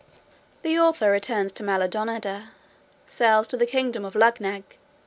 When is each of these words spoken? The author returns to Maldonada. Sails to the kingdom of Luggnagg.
The 0.63 0.79
author 0.79 1.11
returns 1.11 1.51
to 1.51 1.63
Maldonada. 1.63 2.47
Sails 3.05 3.47
to 3.49 3.55
the 3.55 3.67
kingdom 3.67 4.03
of 4.03 4.15
Luggnagg. 4.15 4.63